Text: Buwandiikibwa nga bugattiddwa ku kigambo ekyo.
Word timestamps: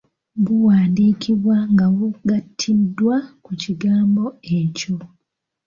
Buwandiikibwa 0.43 1.55
nga 1.71 1.85
bugattiddwa 1.95 3.15
ku 3.43 3.51
kigambo 3.61 4.23
ekyo. 4.59 4.95